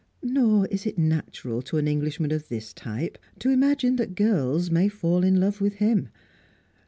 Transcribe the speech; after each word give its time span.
Nor 0.23 0.65
is 0.71 0.87
it 0.87 0.97
natural 0.97 1.61
to 1.61 1.77
an 1.77 1.87
Englishman 1.87 2.31
of 2.31 2.47
this 2.47 2.73
type 2.73 3.19
to 3.37 3.51
imagine 3.51 3.97
that 3.97 4.15
girls 4.15 4.71
may 4.71 4.87
fall 4.89 5.23
in 5.23 5.39
love 5.39 5.61
with 5.61 5.75
him. 5.75 6.09